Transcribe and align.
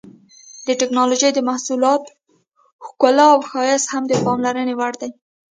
د 0.65 0.67
ټېکنالوجۍ 0.79 1.31
د 1.33 1.39
محصولاتو 1.49 2.11
ښکلا 2.85 3.25
او 3.33 3.39
ښایست 3.49 3.87
هم 3.93 4.03
د 4.07 4.13
پاملرنې 4.25 4.73
وړ 4.79 4.93
دي. 5.01 5.09